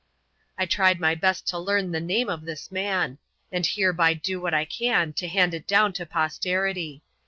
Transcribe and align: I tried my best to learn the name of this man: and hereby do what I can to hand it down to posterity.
I 0.57 0.65
tried 0.65 0.99
my 0.99 1.13
best 1.13 1.45
to 1.49 1.59
learn 1.59 1.91
the 1.91 2.01
name 2.01 2.27
of 2.27 2.43
this 2.45 2.71
man: 2.71 3.19
and 3.51 3.63
hereby 3.67 4.15
do 4.15 4.41
what 4.41 4.51
I 4.51 4.65
can 4.65 5.13
to 5.13 5.27
hand 5.27 5.53
it 5.53 5.67
down 5.67 5.93
to 5.93 6.07
posterity. 6.07 7.03